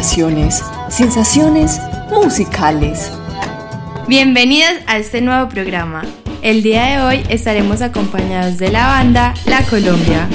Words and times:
Vibraciones, 0.00 0.64
sensaciones 0.88 1.78
musicales. 2.10 3.12
Bienvenidos 4.08 4.72
a 4.86 4.96
este 4.96 5.20
nuevo 5.20 5.50
programa. 5.50 6.04
El 6.40 6.62
día 6.62 6.84
de 6.86 7.02
hoy 7.02 7.26
estaremos 7.28 7.82
acompañados 7.82 8.56
de 8.56 8.70
la 8.70 8.86
banda 8.86 9.34
La 9.44 9.62
Colombia. 9.64 10.26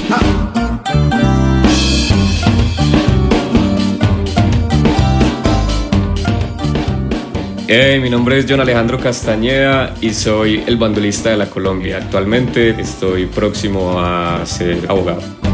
Hey, 7.66 7.98
mi 7.98 8.08
nombre 8.08 8.38
es 8.38 8.46
John 8.48 8.60
Alejandro 8.60 9.00
Castañeda 9.00 9.96
y 10.00 10.14
soy 10.14 10.62
el 10.64 10.76
bandolista 10.76 11.30
de 11.30 11.38
la 11.38 11.50
Colombia. 11.50 11.96
Actualmente 11.96 12.80
estoy 12.80 13.26
próximo 13.26 13.98
a 13.98 14.46
ser 14.46 14.86
abogado. 14.88 15.45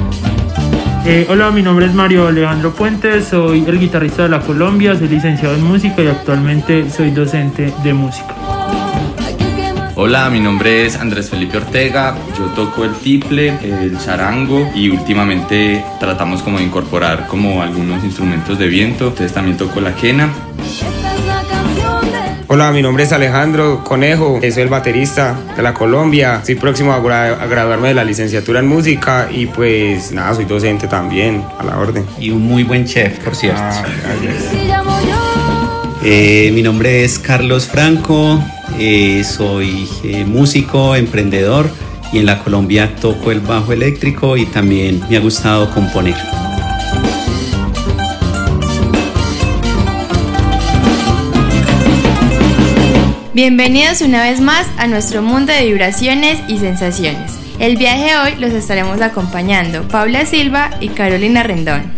Eh, 1.05 1.27
hola, 1.29 1.51
mi 1.51 1.63
nombre 1.63 1.87
es 1.87 1.95
Mario 1.95 2.29
Alejandro 2.29 2.71
Fuentes, 2.71 3.27
soy 3.27 3.65
el 3.67 3.81
guitarrista 3.81 4.23
de 4.23 4.29
la 4.29 4.39
Colombia, 4.39 4.97
soy 4.97 5.09
licenciado 5.09 5.57
en 5.57 5.65
música 5.65 6.01
y 6.01 6.07
actualmente 6.07 6.89
soy 6.91 7.11
docente 7.11 7.73
de 7.83 7.93
música. 7.93 8.37
Hola, 9.97 10.31
mi 10.31 10.39
nombre 10.39 10.87
es 10.87 10.97
Andrés 10.97 11.29
Felipe 11.29 11.59
Ortega, 11.59 12.15
yo 12.39 12.45
toco 12.55 12.85
el 12.85 12.95
tiple, 12.95 13.49
el 13.65 13.99
charango 13.99 14.71
y 14.77 14.91
últimamente 14.91 15.85
tratamos 15.99 16.41
como 16.41 16.59
de 16.59 16.65
incorporar 16.65 17.27
como 17.27 17.63
algunos 17.63 18.05
instrumentos 18.05 18.57
de 18.57 18.69
viento, 18.69 19.09
entonces 19.09 19.33
también 19.33 19.57
toco 19.57 19.81
la 19.81 19.97
quena. 19.97 20.29
Hola, 22.55 22.71
mi 22.71 22.83
nombre 22.83 23.05
es 23.05 23.13
Alejandro 23.13 23.83
Conejo, 23.83 24.39
soy 24.43 24.63
el 24.63 24.69
baterista 24.69 25.41
de 25.57 25.63
la 25.63 25.73
Colombia. 25.73 26.37
Estoy 26.37 26.57
próximo 26.57 26.93
a, 26.93 26.99
graduarme 27.47 27.89
de 27.89 27.95
la 27.95 28.05
licenciatura 28.05 28.61
en 28.61 28.67
música 28.67 29.31
y 29.33 29.47
pues 29.47 30.13
nada, 30.13 30.35
soy 30.35 30.45
docente 30.45 30.87
también, 30.87 31.43
a 31.59 31.65
la 31.65 31.79
orden. 31.79 32.05
Y 32.21 32.29
un 32.29 32.43
muy 32.43 32.63
buen 32.63 32.85
chef, 32.85 33.21
por 33.21 33.35
cierto. 33.35 33.59
Ah, 33.59 33.83
eh, 36.05 36.51
mi 36.53 36.61
nombre 36.61 37.05
es 37.05 37.19
Carlos 37.19 37.69
Franco, 37.69 38.39
eh, 38.79 39.25
soy 39.25 39.89
eh, 40.05 40.27
músico, 40.27 40.95
emprendedor 40.95 41.71
y 42.13 42.19
en 42.19 42.27
la 42.27 42.39
Colombia 42.41 42.95
toco 43.01 43.31
el 43.31 43.41
bajo 43.41 43.73
eléctrico 43.73 44.37
y 44.37 44.45
también 44.45 45.01
me 45.09 45.17
ha 45.17 45.21
gustado 45.21 45.71
componer. 45.71 46.17
Bienvenidos 53.35 54.03
una 54.03 54.23
vez 54.23 54.43
más 54.43 54.67
a 54.77 54.87
nuestro 54.87 55.23
mundo 55.23 55.55
de 55.55 55.65
vibraciones 55.65 56.39
y 56.49 56.59
sensaciones. 56.59 57.39
El 57.59 57.79
viaje 57.79 58.11
de 58.11 58.17
hoy 58.19 58.35
los 58.39 58.53
estaremos 58.53 59.01
acompañando 59.01 59.89
Paula 59.89 60.27
Silva 60.27 60.69
y 60.81 60.91
Carolina 60.91 61.43
Rendón. 61.43 61.95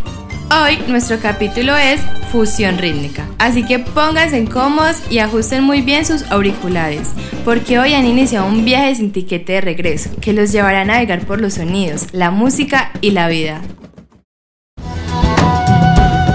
Hoy 0.52 0.78
nuestro 0.86 1.18
capítulo 1.18 1.76
es 1.76 2.00
fusión 2.30 2.78
rítmica, 2.78 3.26
así 3.40 3.64
que 3.64 3.80
pónganse 3.80 4.44
cómodos 4.44 5.02
y 5.10 5.18
ajusten 5.18 5.64
muy 5.64 5.82
bien 5.82 6.06
sus 6.06 6.22
auriculares, 6.30 7.08
porque 7.44 7.80
hoy 7.80 7.94
han 7.94 8.06
iniciado 8.06 8.46
un 8.46 8.64
viaje 8.64 8.94
sin 8.94 9.10
tiquete 9.10 9.54
de 9.54 9.60
regreso, 9.60 10.10
que 10.20 10.34
los 10.34 10.52
llevará 10.52 10.82
a 10.82 10.84
navegar 10.84 11.26
por 11.26 11.40
los 11.40 11.54
sonidos, 11.54 12.06
la 12.12 12.30
música 12.30 12.92
y 13.00 13.10
la 13.10 13.26
vida. 13.26 13.60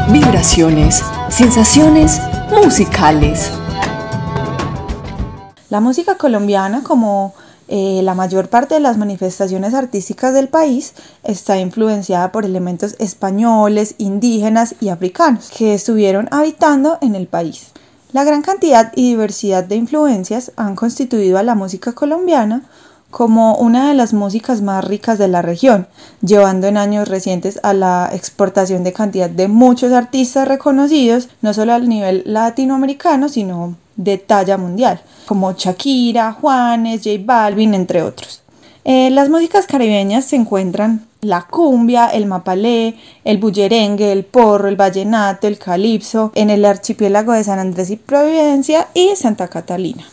Vibraciones, 0.09 1.02
sensaciones 1.30 2.19
musicales. 2.52 3.58
La 5.70 5.81
música 5.81 6.16
colombiana, 6.16 6.81
como 6.81 7.36
eh, 7.67 8.02
la 8.03 8.16
mayor 8.16 8.50
parte 8.50 8.73
de 8.73 8.80
las 8.80 8.98
manifestaciones 8.98 9.75
artísticas 9.75 10.34
del 10.34 10.48
país, 10.48 10.95
está 11.23 11.59
influenciada 11.59 12.31
por 12.31 12.44
elementos 12.44 12.95
españoles, 12.98 13.94
indígenas 14.00 14.73
y 14.81 14.90
africanos 14.90 15.52
que 15.56 15.75
estuvieron 15.75 16.28
habitando 16.31 16.97
en 17.02 17.14
el 17.14 17.28
país. 17.28 17.67
La 18.14 18.23
gran 18.23 18.42
cantidad 18.42 18.92
y 18.95 19.09
diversidad 19.09 19.64
de 19.64 19.75
influencias 19.75 20.52
han 20.56 20.75
constituido 20.75 21.38
a 21.38 21.44
la 21.44 21.53
música 21.53 21.91
colombiana 21.91 22.63
como 23.12 23.56
una 23.58 23.90
de 23.90 23.94
las 23.94 24.13
músicas 24.13 24.63
más 24.63 24.84
ricas 24.84 25.19
de 25.19 25.28
la 25.28 25.44
región, 25.44 25.88
llevando 26.22 26.66
en 26.66 26.78
años 26.78 27.08
recientes 27.08 27.59
a 27.62 27.75
la 27.75 28.09
exportación 28.12 28.84
de 28.84 28.94
cantidad 28.94 29.29
de 29.29 29.47
muchos 29.47 29.94
artistas 29.94 30.47
reconocidos, 30.47 31.29
no 31.44 31.53
solo 31.53 31.74
a 31.74 31.79
nivel 31.79 32.24
latinoamericano, 32.25 33.29
sino 33.29 33.75
de 33.99 34.17
talla 34.17 34.57
mundial, 34.57 35.01
como 35.25 35.51
Shakira, 35.51 36.31
Juanes, 36.31 37.01
J 37.03 37.17
Balvin, 37.21 37.73
entre 37.73 38.01
otros. 38.01 38.41
Eh, 38.85 39.09
las 39.09 39.29
músicas 39.29 39.67
caribeñas 39.67 40.23
se 40.23 40.37
encuentran 40.37 41.05
la 41.19 41.41
cumbia, 41.41 42.07
el 42.07 42.25
mapalé, 42.25 42.95
el 43.25 43.39
bullerengue, 43.39 44.13
el 44.13 44.23
porro, 44.23 44.69
el 44.69 44.77
vallenato, 44.77 45.47
el 45.47 45.59
calipso, 45.59 46.31
en 46.33 46.49
el 46.49 46.63
archipiélago 46.63 47.33
de 47.33 47.43
San 47.43 47.59
Andrés 47.59 47.89
y 47.89 47.97
Providencia 47.97 48.87
y 48.93 49.17
Santa 49.17 49.49
Catalina. 49.49 50.05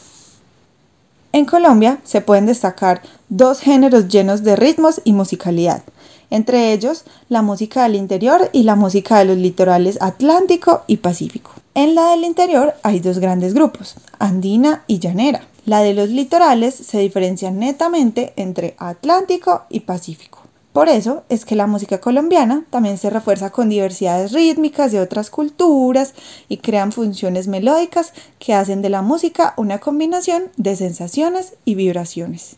En 1.31 1.45
Colombia 1.45 1.99
se 2.03 2.23
pueden 2.23 2.47
destacar 2.47 3.03
dos 3.29 3.61
géneros 3.61 4.09
llenos 4.09 4.43
de 4.43 4.57
ritmos 4.57 5.01
y 5.05 5.13
musicalidad, 5.13 5.83
entre 6.31 6.73
ellos 6.73 7.05
la 7.29 7.43
música 7.43 7.83
del 7.83 7.95
interior 7.97 8.51
y 8.53 8.63
la 8.63 8.77
música 8.77 9.19
de 9.19 9.27
los 9.27 9.37
litorales 9.37 9.99
Atlántico 10.01 10.83
y 10.87 10.99
Pacífico. 10.99 11.53
En 11.75 11.95
la 11.95 12.11
del 12.11 12.25
interior 12.25 12.75
hay 12.83 13.01
dos 13.01 13.19
grandes 13.19 13.55
grupos, 13.55 13.97
andina 14.19 14.83
y 14.87 14.99
llanera. 14.99 15.43
La 15.67 15.83
de 15.83 15.95
los 15.95 16.09
litorales 16.09 16.75
se 16.75 16.99
diferencia 16.99 17.51
netamente 17.51 18.33
entre 18.37 18.77
Atlántico 18.79 19.65
y 19.69 19.81
Pacífico. 19.81 20.41
Por 20.77 20.91
eso 20.91 21.25
es 21.31 21.47
que 21.47 21.57
la 21.57 21.67
música 21.67 22.03
colombiana 22.03 22.65
también 22.69 22.99
se 22.99 23.09
refuerza 23.09 23.49
con 23.49 23.71
diversidades 23.71 24.33
rítmicas 24.33 24.93
de 24.93 25.01
otras 25.01 25.31
culturas 25.31 26.13
y 26.51 26.59
crean 26.59 26.93
funciones 26.93 27.49
melódicas 27.49 28.13
que 28.39 28.53
hacen 28.53 28.83
de 28.83 28.91
la 28.91 29.01
música 29.01 29.55
una 29.57 29.79
combinación 29.79 30.51
de 30.59 30.77
sensaciones 30.77 31.55
y 31.65 31.77
vibraciones. 31.77 32.57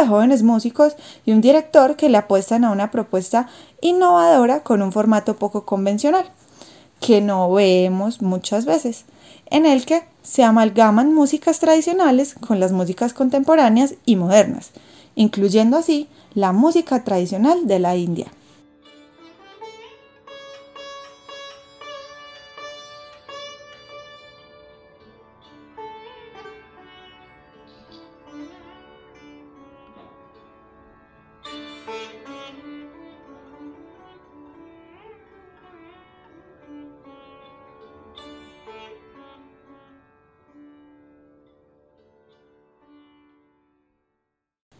De 0.00 0.06
jóvenes 0.06 0.42
músicos 0.42 0.94
y 1.24 1.32
un 1.32 1.40
director 1.40 1.96
que 1.96 2.08
le 2.08 2.18
apuestan 2.18 2.64
a 2.64 2.70
una 2.70 2.90
propuesta 2.90 3.48
innovadora 3.80 4.62
con 4.62 4.82
un 4.82 4.92
formato 4.92 5.36
poco 5.36 5.64
convencional, 5.64 6.30
que 7.00 7.20
no 7.20 7.50
vemos 7.52 8.22
muchas 8.22 8.64
veces, 8.64 9.04
en 9.50 9.66
el 9.66 9.86
que 9.86 10.02
se 10.22 10.42
amalgaman 10.42 11.14
músicas 11.14 11.60
tradicionales 11.60 12.34
con 12.34 12.60
las 12.60 12.72
músicas 12.72 13.12
contemporáneas 13.12 13.94
y 14.04 14.16
modernas, 14.16 14.70
incluyendo 15.14 15.76
así 15.76 16.08
la 16.34 16.52
música 16.52 17.04
tradicional 17.04 17.66
de 17.66 17.78
la 17.78 17.96
India. 17.96 18.26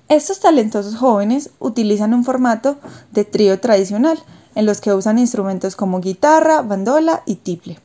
Estos 0.08 0.40
talentosos 0.40 0.96
jóvenes 0.96 1.50
utilizan 1.58 2.14
un 2.14 2.24
formato 2.24 2.78
de 3.12 3.24
trío 3.24 3.60
tradicional, 3.60 4.18
en 4.54 4.64
los 4.64 4.80
que 4.80 4.94
usan 4.94 5.18
instrumentos 5.18 5.76
como 5.76 6.00
guitarra, 6.00 6.62
bandola 6.62 7.22
y 7.26 7.36
tiple. 7.36 7.78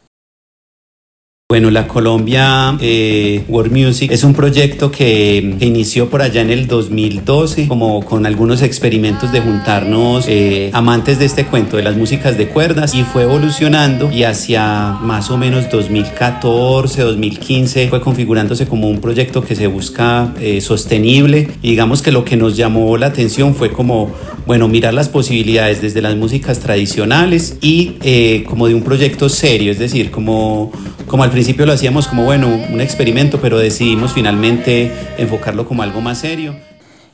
Bueno, 1.54 1.70
la 1.70 1.88
Colombia 1.88 2.76
eh, 2.82 3.44
World 3.48 3.72
Music 3.72 4.12
es 4.12 4.24
un 4.24 4.34
proyecto 4.34 4.90
que, 4.90 5.56
inició 5.60 6.10
por 6.10 6.24
allá 6.24 6.42
en 6.42 6.50
el 6.50 6.66
2012, 6.66 7.68
como 7.68 8.04
con 8.04 8.26
algunos 8.26 8.64
experimentos 8.64 9.32
de 9.32 9.40
juntarnos 9.40 10.26
eh, 10.28 10.72
amantes 10.74 11.20
de 11.20 11.26
este 11.26 11.46
cuento 11.46 11.78
de 11.78 11.84
las 11.84 11.96
músicas 11.96 12.40
de 12.40 12.48
cuerdas 12.48 12.96
y 12.96 13.04
fue 13.04 13.22
evolucionando 13.22 14.12
y 14.12 14.24
hacia 14.24 14.98
más 15.04 15.30
o 15.30 15.38
menos 15.38 15.70
2014, 15.70 17.04
2015 17.04 17.88
fue 17.88 18.02
configurándose 18.02 18.66
como 18.66 18.90
un 18.90 19.00
proyecto 19.00 19.44
que 19.44 19.56
se 19.56 19.68
busca 19.68 20.34
eh, 20.40 20.60
sostenible. 20.60 21.50
Y 21.62 21.70
digamos 21.70 22.02
que 22.02 22.12
lo 22.12 22.26
que 22.26 22.36
nos 22.36 22.58
llamó 22.58 22.98
la 22.98 23.06
atención 23.06 23.54
fue 23.54 23.72
como, 23.72 24.12
bueno, 24.48 24.68
mirar 24.68 24.96
las 24.96 25.08
posibilidades 25.08 25.84
desde 25.84 26.02
las 26.02 26.16
músicas 26.16 26.58
tradicionales 26.58 27.58
y 27.62 28.42
como 28.48 28.68
de 28.68 28.74
un 28.74 28.82
proyecto 28.82 29.30
serio, 29.30 29.72
es 29.72 29.78
decir, 29.78 30.10
como, 30.10 30.72
como 31.14 31.22
al 31.22 31.30
principio 31.30 31.68
lo 31.68 31.74
hacíamos 31.74 32.08
como, 32.08 32.24
bueno, 32.24 32.48
un 32.48 32.82
experimento, 32.82 33.40
pero 33.40 33.60
decidimos 33.60 34.14
finalmente 34.14 34.92
enfocarlo 35.20 35.68
como 35.68 35.84
algo 35.84 36.02
más 36.02 36.18
serio. 36.18 36.56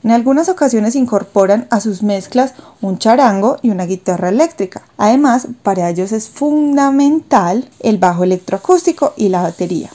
En 0.05 0.11
algunas 0.11 0.47
ocasiones 0.47 0.95
incorporan 0.95 1.67
a 1.69 1.81
sus 1.81 2.01
mezclas 2.01 2.53
un 2.79 2.97
charango 2.97 3.57
y 3.61 3.71
una 3.71 3.85
guitarra 3.85 4.29
eléctrica. 4.29 4.83
Además, 4.95 5.49
para 5.63 5.89
ellos 5.89 6.13
es 6.13 6.29
fundamental 6.29 7.67
el 7.81 7.97
bajo 7.97 8.23
electroacústico 8.23 9.13
y 9.17 9.27
la 9.27 9.41
batería, 9.41 9.89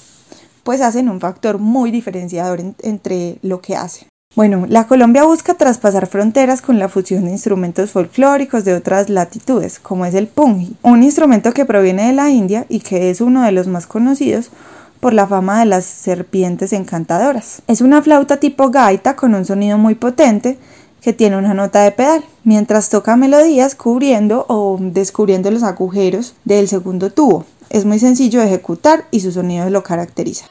pues 0.65 0.83
hacen 0.83 1.09
un 1.09 1.19
factor 1.19 1.57
muy 1.57 1.91
diferenciador 1.91 2.61
entre 2.83 3.39
lo 3.41 3.63
que 3.63 3.75
hacen. 3.75 4.09
Bueno, 4.37 4.67
la 4.69 4.89
Colombia 4.89 5.23
busca 5.23 5.55
traspasar 5.55 6.09
fronteras 6.09 6.61
con 6.61 6.81
la 6.81 6.89
fusión 6.89 7.25
de 7.25 7.31
instrumentos 7.31 7.93
folclóricos 7.93 8.65
de 8.65 8.75
otras 8.75 9.09
latitudes, 9.09 9.79
como 9.79 10.07
es 10.07 10.15
el 10.15 10.27
pungi, 10.27 10.75
un 10.83 11.05
instrumento 11.05 11.53
que 11.53 11.65
proviene 11.65 12.09
de 12.09 12.15
la 12.15 12.31
India 12.31 12.67
y 12.69 12.81
que 12.81 13.11
es 13.11 13.21
uno 13.21 13.45
de 13.45 13.53
los 13.53 13.69
más 13.69 13.87
conocidos 13.87 14.51
por 14.99 15.13
la 15.15 15.29
fama 15.29 15.61
de 15.61 15.67
las 15.67 15.85
serpientes 15.85 16.73
encantadoras. 16.73 17.63
Es 17.69 17.81
una 17.81 18.03
flauta 18.03 18.39
tipo 18.39 18.71
gaita 18.71 19.15
con 19.15 19.37
un 19.37 19.45
sonido 19.45 19.79
muy 19.79 19.95
potente 19.95 20.59
que 21.01 21.13
tiene 21.13 21.37
una 21.37 21.55
nota 21.55 21.83
de 21.83 21.93
pedal, 21.93 22.25
mientras 22.43 22.91
toca 22.91 23.15
melodías 23.15 23.77
cubriendo 23.77 24.47
o 24.49 24.79
descubriendo 24.81 25.53
los 25.53 25.63
agujeros 25.63 26.35
del 26.45 26.67
segundo 26.67 27.13
tubo. 27.13 27.45
Es 27.71 27.85
muy 27.85 28.01
sencillo 28.01 28.41
de 28.41 28.47
ejecutar 28.47 29.05
y 29.13 29.21
su 29.21 29.31
sonido 29.31 29.71
lo 29.71 29.85
caracteriza. 29.85 30.47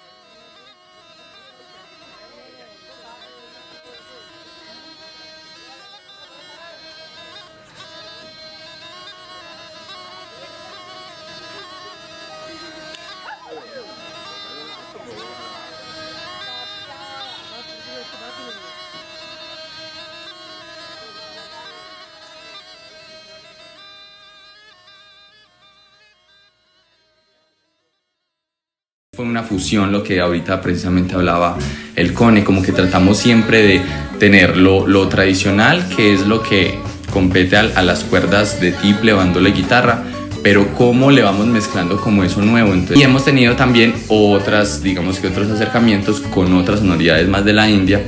Fue 29.16 29.26
una 29.26 29.44
fusión 29.44 29.92
lo 29.92 30.02
que 30.02 30.20
ahorita 30.20 30.60
precisamente 30.60 31.14
hablaba 31.14 31.56
el 31.96 32.14
Cone, 32.14 32.44
como 32.44 32.64
que 32.64 32.72
tratamos 32.72 33.20
siempre 33.20 33.62
de 33.62 33.82
tener 34.18 34.58
lo, 34.58 35.08
tradicional, 35.08 35.88
que 35.96 36.16
es 36.16 36.26
lo 36.26 36.42
que 36.42 36.80
compete 37.12 37.58
a, 37.58 37.84
las 37.84 38.06
cuerdas 38.06 38.60
de 38.60 38.72
tiple, 38.72 39.14
bandola 39.14 39.50
guitarra, 39.50 40.04
pero 40.42 40.74
cómo 40.74 41.12
le 41.12 41.22
vamos 41.22 41.46
mezclando 41.46 42.02
como 42.02 42.24
eso 42.24 42.42
nuevo. 42.42 42.74
Y 42.96 43.04
hemos 43.04 43.24
tenido 43.24 43.56
también 43.56 43.94
otras, 44.08 44.82
digamos 44.82 45.20
que 45.20 45.28
otros 45.28 45.48
acercamientos 45.52 46.20
con 46.20 46.52
otras 46.56 46.80
sonoridades 46.80 47.28
más 47.28 47.46
de 47.46 47.54
la 47.54 47.70
India, 47.70 48.02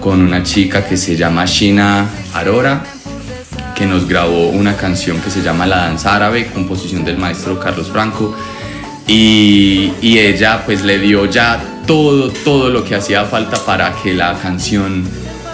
con 0.00 0.20
una 0.20 0.42
chica 0.42 0.84
que 0.84 0.96
se 0.96 1.14
llama 1.14 1.44
Shina 1.44 2.10
Arora, 2.34 2.82
que 3.76 3.86
nos 3.86 4.08
grabó 4.08 4.48
una 4.48 4.76
canción 4.76 5.20
que 5.20 5.30
se 5.30 5.40
llama 5.40 5.68
La 5.68 5.76
Danza 5.76 6.16
Árabe, 6.16 6.48
composición 6.52 7.04
del 7.04 7.16
maestro 7.16 7.60
Carlos 7.60 7.92
Franco 7.92 8.36
y, 9.06 9.92
ella 10.02 10.62
pues 10.64 10.82
le 10.82 10.98
dio 10.98 11.26
ya 11.26 11.62
todo, 11.86 12.30
todo 12.30 12.70
lo 12.70 12.84
que 12.84 12.94
hacía 12.94 13.24
falta 13.24 13.64
para 13.64 13.94
que 14.02 14.14
la 14.14 14.38
canción 14.40 15.04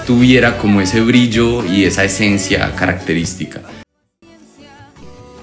tuviera 0.06 0.58
como 0.58 0.80
ese 0.80 1.00
brillo 1.00 1.64
y 1.64 1.84
esa 1.84 2.04
esencia 2.04 2.74
característica. 2.74 3.60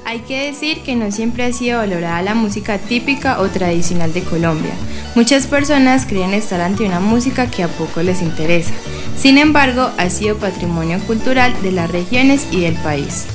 Hay 0.05 0.19
que 0.19 0.45
decir 0.45 0.79
que 0.81 0.95
no 0.95 1.11
siempre 1.11 1.43
ha 1.43 1.51
sido 1.51 1.79
valorada 1.79 2.21
la 2.21 2.35
música 2.35 2.77
típica 2.77 3.41
o 3.41 3.47
tradicional 3.49 4.13
de 4.13 4.21
Colombia. 4.21 4.71
Muchas 5.15 5.47
personas 5.47 6.05
creen 6.05 6.33
estar 6.33 6.61
ante 6.61 6.85
una 6.85 6.99
música 6.99 7.49
que 7.49 7.63
a 7.63 7.67
poco 7.67 8.01
les 8.01 8.21
interesa. 8.21 8.73
Sin 9.17 9.37
embargo, 9.37 9.91
ha 9.97 10.09
sido 10.09 10.37
patrimonio 10.37 10.99
cultural 10.99 11.53
de 11.61 11.71
las 11.71 11.91
regiones 11.91 12.47
y 12.51 12.61
del 12.61 12.75
país. 12.75 13.25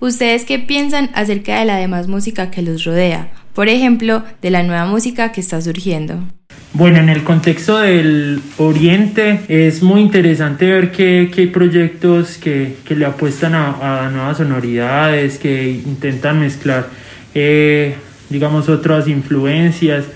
¿Ustedes 0.00 0.46
qué 0.46 0.58
piensan 0.58 1.10
acerca 1.12 1.58
de 1.58 1.66
la 1.66 1.76
demás 1.76 2.08
música 2.08 2.50
que 2.50 2.62
los 2.62 2.84
rodea? 2.84 3.28
Por 3.52 3.68
ejemplo, 3.68 4.24
de 4.40 4.50
la 4.50 4.62
nueva 4.62 4.86
música 4.86 5.30
que 5.30 5.42
está 5.42 5.60
surgiendo. 5.60 6.24
Bueno, 6.72 7.00
en 7.00 7.10
el 7.10 7.22
contexto 7.22 7.78
del 7.78 8.40
Oriente 8.56 9.40
es 9.48 9.82
muy 9.82 10.00
interesante 10.00 10.64
ver 10.72 10.90
que, 10.90 11.30
hay 11.36 11.46
proyectos 11.48 12.38
que, 12.38 12.76
le 12.88 13.04
apuestan 13.04 13.54
a, 13.54 14.08
nuevas 14.10 14.38
sonoridades, 14.38 15.36
que 15.36 15.68
intentan 15.68 16.40
mezclar, 16.40 16.88
eh, 17.34 17.94
digamos, 18.30 18.70
otras 18.70 19.06
influencias. 19.06 20.06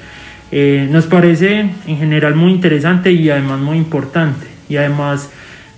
Eh, 0.51 0.89
nos 0.91 1.05
parece 1.05 1.69
en 1.87 1.99
general 1.99 2.35
muy 2.37 2.53
interesante 2.53 3.13
y 3.13 3.29
además 3.29 3.61
muy 3.61 3.77
importante. 3.77 4.47
Y 4.71 4.77
además 4.77 5.29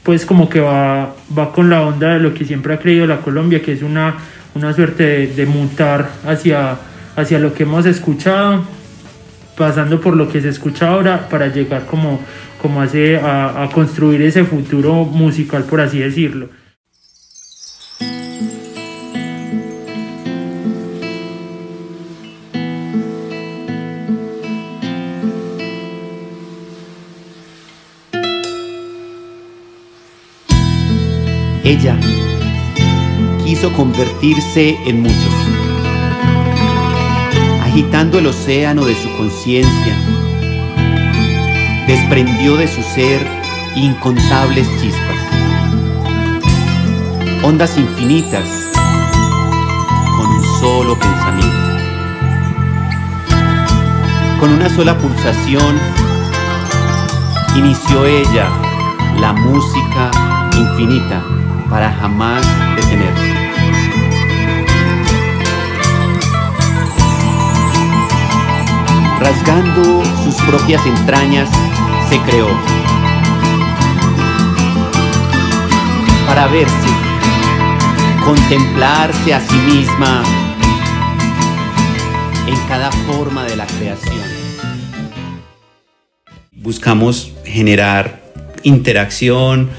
pues 0.06 0.24
como 0.24 0.48
que 0.48 0.60
va, 0.60 1.16
va 1.36 1.52
con 1.52 1.68
la 1.68 1.82
onda 1.82 2.14
de 2.14 2.20
lo 2.20 2.32
que 2.32 2.44
siempre 2.44 2.72
ha 2.72 2.78
creído 2.78 3.08
la 3.08 3.22
Colombia, 3.22 3.60
que 3.60 3.72
es 3.72 3.82
una, 3.82 4.14
una 4.54 4.72
suerte 4.72 5.26
de, 5.26 5.46
mutar 5.46 6.08
hacia, 6.24 6.76
hacia 7.16 7.40
lo 7.40 7.52
que 7.52 7.64
hemos 7.64 7.86
escuchado, 7.86 8.62
pasando 9.58 10.00
por 10.00 10.14
lo 10.14 10.28
que 10.28 10.40
se 10.40 10.48
escucha 10.48 10.90
ahora 10.90 11.28
para 11.28 11.48
llegar 11.48 11.86
como, 11.86 12.20
como 12.62 12.82
hace 12.82 13.16
a, 13.16 13.64
a 13.64 13.68
construir 13.70 14.22
ese 14.22 14.44
futuro 14.44 15.04
musical, 15.04 15.64
por 15.64 15.80
así 15.80 15.98
decirlo. 15.98 16.50
Ella 31.66 31.98
quiso 33.42 33.72
convertirse 33.72 34.78
en 34.86 35.02
muchos, 35.02 35.34
agitando 37.60 38.20
el 38.20 38.28
océano 38.28 38.84
de 38.84 38.94
su 38.94 39.10
conciencia, 39.16 39.96
desprendió 41.88 42.56
de 42.56 42.68
su 42.68 42.80
ser 42.82 43.20
incontables 43.74 44.68
chispas, 44.80 45.16
ondas 47.42 47.76
infinitas 47.76 48.46
con 50.18 50.26
un 50.28 50.44
solo 50.60 50.96
pensamiento, 50.96 51.66
con 54.38 54.52
una 54.52 54.68
sola 54.68 54.96
pulsación 54.96 55.80
inició 57.56 58.06
ella 58.06 58.48
la 59.18 59.32
música 59.32 60.12
infinita 60.56 61.35
para 61.70 61.92
jamás 61.92 62.44
detenerse. 62.76 63.34
Rasgando 69.20 70.04
sus 70.22 70.34
propias 70.42 70.84
entrañas, 70.86 71.48
se 72.08 72.18
creó 72.20 72.48
para 76.26 76.48
verse, 76.48 76.88
contemplarse 78.24 79.32
a 79.32 79.40
sí 79.40 79.56
misma 79.56 80.22
en 82.46 82.56
cada 82.68 82.90
forma 82.92 83.44
de 83.44 83.56
la 83.56 83.66
creación. 83.66 84.26
Buscamos 86.52 87.32
generar 87.44 88.20
interacción, 88.64 89.70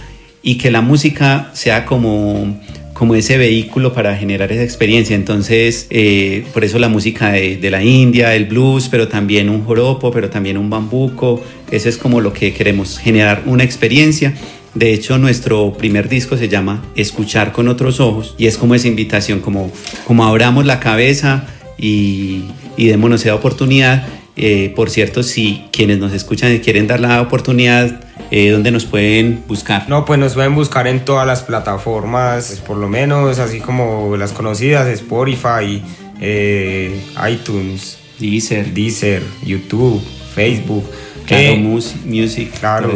y 0.48 0.56
que 0.56 0.72
la 0.72 0.80
música 0.80 1.50
sea 1.52 1.84
como 1.84 2.58
como 2.94 3.16
ese 3.16 3.38
vehículo 3.38 3.92
para 3.94 4.16
generar 4.16 4.50
esa 4.54 4.64
experiencia. 4.64 5.14
Entonces, 5.14 5.88
eh, 5.90 6.46
por 6.54 6.64
eso 6.64 6.80
la 6.80 6.88
música 6.88 7.34
de, 7.34 7.70
la 7.70 7.84
India, 7.84 8.34
el 8.34 8.46
blues, 8.46 8.88
pero 8.90 9.10
también 9.10 9.50
un 9.50 9.66
joropo, 9.66 10.10
pero 10.10 10.30
también 10.30 10.58
un 10.58 10.70
bambuco. 10.70 11.44
Eso 11.70 11.90
es 11.90 11.98
como 11.98 12.22
lo 12.22 12.32
que 12.32 12.54
queremos, 12.54 12.98
generar 12.98 13.44
una 13.46 13.66
experiencia. 13.66 14.34
De 14.74 14.94
hecho, 14.94 15.18
nuestro 15.18 15.74
primer 15.74 16.08
disco 16.08 16.38
se 16.38 16.48
llama 16.48 16.82
Escuchar 16.96 17.52
con 17.52 17.68
otros 17.68 18.00
ojos 18.00 18.34
y 18.38 18.48
es 18.48 18.58
como 18.58 18.74
esa 18.74 18.88
invitación, 18.88 19.42
como, 19.42 19.70
como 20.06 20.26
abramos 20.26 20.66
la 20.66 20.80
cabeza 20.80 21.46
y, 21.78 22.46
y 22.78 22.88
démonos 22.88 23.22
esa 23.26 23.36
oportunidad. 23.36 24.08
Eh, 24.38 24.72
por 24.76 24.90
cierto, 24.90 25.24
si 25.24 25.64
quienes 25.72 26.00
nos 26.00 26.14
escuchan 26.14 26.58
quieren 26.60 26.88
dar 26.88 27.02
la 27.02 27.22
oportunidad, 27.22 28.07
eh, 28.32 28.50
¿dónde 28.50 28.72
nos 28.72 28.86
pueden 28.86 29.44
buscar? 29.48 29.88
No, 29.88 30.06
pues 30.06 30.20
nos 30.20 30.34
pueden 30.34 30.56
buscar 30.56 30.88
en 30.88 31.06
todas 31.06 31.26
las 31.26 31.44
plataformas, 31.44 32.48
pues, 32.48 32.60
por 32.60 32.78
lo 32.78 32.90
menos, 32.90 33.40
así 33.40 33.60
como 33.60 34.16
las 34.18 34.34
conocidas, 34.34 34.88
Spotify, 34.88 35.82
eh, 36.20 37.02
iTunes, 37.30 37.98
Deezer. 38.20 38.74
Deezer, 38.74 39.24
YouTube, 39.46 40.02
Facebook. 40.34 40.90
Claro, 41.26 41.44
eh, 41.44 41.86
Music. 42.06 42.52
Claro. 42.60 42.94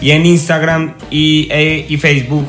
Y 0.00 0.10
en 0.12 0.26
Instagram 0.26 0.94
y, 1.10 1.48
y 1.88 1.96
Facebook 1.96 2.46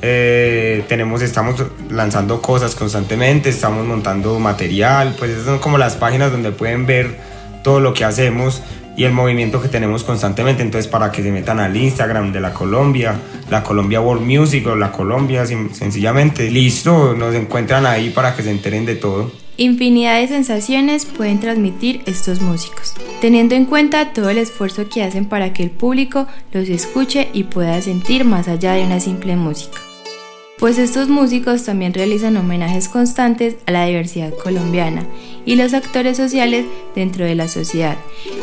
tenemos, 0.00 1.22
estamos 1.22 1.62
lanzando 1.90 2.42
cosas 2.42 2.74
constantemente, 2.74 3.50
estamos 3.50 3.86
montando 3.86 4.38
material, 4.40 5.14
pues 5.18 5.30
esas 5.30 5.44
son 5.44 5.58
como 5.60 5.78
las 5.78 5.94
páginas 5.94 6.32
donde 6.32 6.50
pueden 6.50 6.86
ver 6.86 7.16
todo 7.62 7.80
lo 7.80 7.94
que 7.94 8.04
hacemos 8.04 8.62
y 8.96 9.04
el 9.04 9.12
movimiento 9.12 9.60
que 9.60 9.68
tenemos 9.68 10.04
constantemente. 10.04 10.62
Entonces, 10.62 10.90
para 10.90 11.10
que 11.10 11.22
se 11.22 11.30
metan 11.30 11.60
al 11.60 11.76
Instagram 11.76 12.32
de 12.32 12.40
la 12.40 12.52
Colombia, 12.52 13.14
la 13.50 13.62
Colombia 13.62 14.00
World 14.00 14.26
Music 14.26 14.66
o 14.66 14.76
la 14.76 14.92
Colombia, 14.92 15.44
sencillamente, 15.46 16.50
listo, 16.50 17.14
nos 17.14 17.34
encuentran 17.34 17.86
ahí 17.86 18.10
para 18.10 18.34
que 18.34 18.42
se 18.42 18.50
enteren 18.50 18.86
de 18.86 18.96
todo. 18.96 19.32
Infinidad 19.58 20.18
de 20.18 20.28
sensaciones 20.28 21.04
pueden 21.04 21.38
transmitir 21.38 22.02
estos 22.06 22.40
músicos, 22.40 22.94
teniendo 23.20 23.54
en 23.54 23.66
cuenta 23.66 24.12
todo 24.12 24.30
el 24.30 24.38
esfuerzo 24.38 24.88
que 24.88 25.02
hacen 25.02 25.26
para 25.26 25.52
que 25.52 25.62
el 25.62 25.70
público 25.70 26.26
los 26.52 26.68
escuche 26.68 27.28
y 27.34 27.44
pueda 27.44 27.80
sentir 27.82 28.24
más 28.24 28.48
allá 28.48 28.72
de 28.72 28.84
una 28.84 28.98
simple 28.98 29.36
música. 29.36 29.91
Pues 30.62 30.78
estos 30.78 31.08
músicos 31.08 31.64
también 31.64 31.92
realizan 31.92 32.36
homenajes 32.36 32.88
constantes 32.88 33.56
a 33.66 33.72
la 33.72 33.84
diversidad 33.84 34.32
colombiana 34.44 35.04
y 35.44 35.56
los 35.56 35.74
actores 35.74 36.16
sociales 36.16 36.66
dentro 36.94 37.24
de 37.24 37.34
la 37.34 37.48
sociedad, 37.48 37.96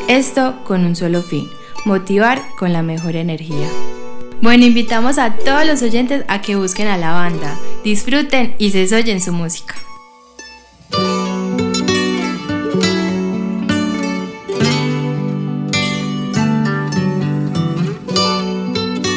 esto 0.10 0.60
con 0.66 0.84
un 0.84 0.98
solo 0.98 1.22
fin, 1.22 1.48
motivar 1.86 2.44
con 2.58 2.74
la 2.74 2.84
mejor 2.84 3.16
energía. 3.16 3.70
Bueno, 4.42 4.66
invitamos 4.66 5.18
a 5.18 5.34
todos 5.38 5.66
los 5.66 5.82
oyentes 5.82 6.26
a 6.28 6.42
que 6.42 6.58
busquen 6.58 6.90
a 6.90 6.98
la 6.98 7.14
banda, 7.14 7.58
disfruten 7.86 8.54
y 8.58 8.72
se 8.72 8.94
oyen 8.94 9.22
su 9.22 9.32
música. 9.32 9.76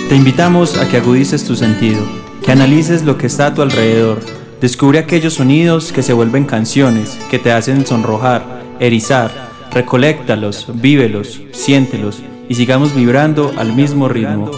Te 0.08 0.14
invitamos 0.14 0.78
a 0.78 0.88
que 0.88 0.98
agudices 0.98 1.42
tu 1.42 1.56
sentido, 1.56 2.06
que 2.44 2.52
analices 2.52 3.04
lo 3.04 3.18
que 3.18 3.26
está 3.26 3.46
a 3.46 3.54
tu 3.54 3.62
alrededor. 3.62 4.20
Descubre 4.60 4.98
aquellos 4.98 5.34
sonidos 5.34 5.92
que 5.92 6.02
se 6.02 6.12
vuelven 6.12 6.44
canciones, 6.44 7.18
que 7.30 7.38
te 7.38 7.52
hacen 7.52 7.86
sonrojar, 7.86 8.62
erizar. 8.80 9.50
Recoléctalos, 9.72 10.66
vívelos, 10.74 11.40
siéntelos 11.52 12.22
y 12.48 12.54
sigamos 12.54 12.94
vibrando 12.94 13.54
al 13.56 13.72
mismo 13.72 14.08
ritmo. 14.08 14.50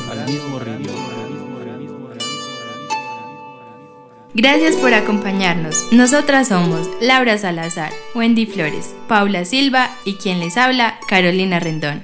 Gracias 4.37 4.75
por 4.75 4.93
acompañarnos. 4.93 5.93
Nosotras 5.93 6.49
somos 6.49 6.91
Laura 7.01 7.39
Salazar, 7.39 7.93
Wendy 8.17 8.47
Flores, 8.47 8.93
Paula 9.07 9.45
Silva 9.45 9.91
y 10.05 10.15
quien 10.15 10.41
les 10.41 10.57
habla, 10.57 10.99
Carolina 11.07 11.61
Rendón. 11.61 12.03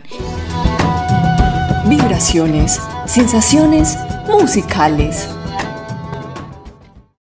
Vibraciones, 1.87 2.81
sensaciones 3.07 3.99
musicales. 4.29 5.29